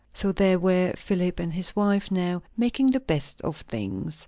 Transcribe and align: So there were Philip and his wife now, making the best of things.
So 0.15 0.31
there 0.31 0.57
were 0.57 0.93
Philip 0.97 1.39
and 1.39 1.53
his 1.53 1.75
wife 1.75 2.09
now, 2.09 2.41
making 2.57 2.87
the 2.87 2.99
best 2.99 3.39
of 3.43 3.57
things. 3.57 4.19